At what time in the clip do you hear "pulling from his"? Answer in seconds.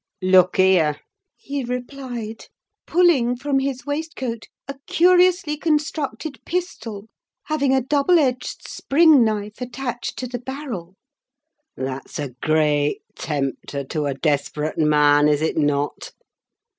2.87-3.85